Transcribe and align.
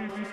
Fingers 0.00 0.32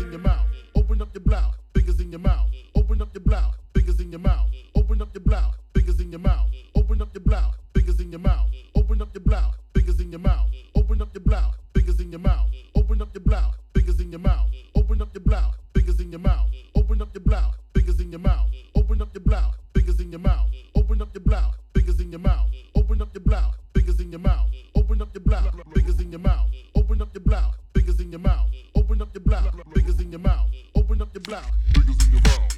in 0.00 0.12
your 0.12 0.18
mouth, 0.18 0.46
open 0.74 1.02
up 1.02 1.12
your 1.12 1.20
blouse. 1.20 1.54
Fingers 1.74 2.00
in 2.00 2.10
your 2.10 2.20
mouth, 2.20 2.46
open 2.74 3.02
up 3.02 3.12
your 3.12 3.20
blouse. 3.20 3.54
Fingers 3.74 4.00
in 4.00 4.10
your 4.10 4.20
mouth, 4.20 4.46
open 4.74 5.02
up 5.02 5.12
your 5.12 5.20
blouse. 5.20 5.54
Fingers 5.74 6.00
in 6.00 6.10
your 6.10 6.20
mouth, 6.20 6.46
open 6.74 7.02
up 7.02 7.12
your 7.12 7.20
blouse. 7.20 7.54
Fingers 7.74 8.00
in 8.00 8.10
your 8.10 8.20
mouth, 8.20 8.48
open 8.74 9.02
up 9.02 9.12
your 9.12 9.20
blouse. 9.20 9.54
Fingers 9.74 10.00
in 10.00 10.10
your 10.10 10.20
mouth, 10.20 10.48
open 10.74 11.02
up 11.02 11.12
your 11.12 11.20
blouse. 11.20 11.54
Fingers 11.74 12.00
in 12.00 12.10
your 12.10 12.20
mouth, 12.20 12.48
open 12.74 13.02
up 13.02 13.12
your 13.12 13.20
blouse. 13.20 13.54
Fingers 13.74 14.00
in 14.00 14.10
your 14.10 14.20
mouth, 14.20 14.48
open 14.74 15.02
up 15.02 15.12
your 15.12 15.20
blouse. 15.20 15.54
Fingers 15.74 16.00
in 16.00 16.10
your 16.10 16.20
mouth, 16.20 16.48
open 16.74 17.02
up 17.02 17.12
your 17.12 17.20
blouse. 17.20 17.54
Fingers 17.74 18.00
in 18.00 18.10
your 18.10 18.20
mouth, 18.20 18.48
open 18.74 19.02
up 19.02 19.12
your 19.12 19.20
blouse. 19.20 19.54
Fingers 19.74 20.00
in 20.00 20.10
your 20.10 20.20
mouth, 20.20 20.48
open 20.74 21.02
up 21.02 21.12
your 21.12 21.22
blouse. 21.22 21.54
Fingers 21.74 22.00
in 22.00 22.10
your 22.10 22.20
mouth, 22.20 22.48
open 22.74 23.02
up 23.02 23.12
your 23.12 23.22
blouse. 23.22 23.55
the 31.16 31.20
block. 31.20 32.55